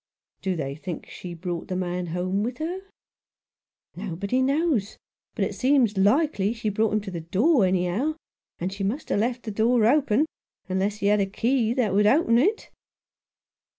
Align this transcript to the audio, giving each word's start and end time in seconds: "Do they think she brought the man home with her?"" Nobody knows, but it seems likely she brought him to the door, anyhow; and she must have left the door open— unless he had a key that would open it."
"Do 0.41 0.55
they 0.55 0.73
think 0.73 1.05
she 1.11 1.35
brought 1.35 1.67
the 1.67 1.75
man 1.75 2.07
home 2.07 2.41
with 2.41 2.57
her?"" 2.57 2.79
Nobody 4.09 4.41
knows, 4.41 4.97
but 5.35 5.45
it 5.45 5.53
seems 5.53 5.95
likely 5.95 6.53
she 6.53 6.69
brought 6.69 6.93
him 6.93 7.01
to 7.01 7.11
the 7.11 7.21
door, 7.21 7.67
anyhow; 7.67 8.15
and 8.57 8.73
she 8.73 8.83
must 8.83 9.09
have 9.09 9.19
left 9.19 9.43
the 9.43 9.51
door 9.51 9.85
open— 9.85 10.25
unless 10.67 10.95
he 11.01 11.05
had 11.05 11.19
a 11.19 11.27
key 11.27 11.75
that 11.75 11.93
would 11.93 12.07
open 12.07 12.39
it." 12.39 12.71